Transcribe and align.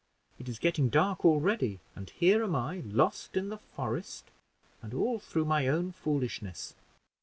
It 0.39 0.49
is 0.49 0.57
getting 0.57 0.89
dark 0.89 1.23
already, 1.23 1.79
and 1.95 2.09
here 2.09 2.43
I 2.43 2.77
am 2.77 2.89
lost 2.89 3.37
in 3.37 3.49
the 3.49 3.59
forest, 3.59 4.25
and 4.81 4.95
all 4.95 5.19
through 5.19 5.45
my 5.45 5.67
own 5.67 5.91
foolishness. 5.91 6.73